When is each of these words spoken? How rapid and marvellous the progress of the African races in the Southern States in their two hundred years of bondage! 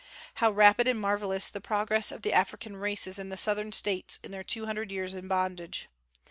How 0.41 0.49
rapid 0.49 0.87
and 0.87 0.99
marvellous 0.99 1.51
the 1.51 1.61
progress 1.61 2.11
of 2.11 2.23
the 2.23 2.33
African 2.33 2.75
races 2.75 3.19
in 3.19 3.29
the 3.29 3.37
Southern 3.37 3.71
States 3.71 4.17
in 4.23 4.31
their 4.31 4.43
two 4.43 4.65
hundred 4.65 4.91
years 4.91 5.13
of 5.13 5.27
bondage! 5.27 5.89